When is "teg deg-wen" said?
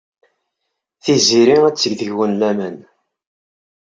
1.77-2.33